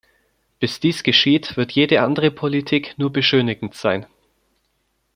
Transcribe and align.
Bis 0.59 0.79
dies 0.79 1.03
geschieht, 1.03 1.57
wird 1.57 1.73
jede 1.73 2.01
andere 2.01 2.31
Politik 2.31 2.95
nur 2.97 3.13
beschönigend 3.13 3.75
sein. 3.75 4.07